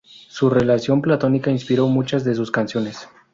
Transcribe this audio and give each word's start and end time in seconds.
Su 0.29 0.49
relación 0.49 0.99
platónica 1.03 1.51
inspiró 1.51 1.87
muchas 1.87 2.23
de 2.23 2.33
sus 2.33 2.49
canciones. 2.49 3.07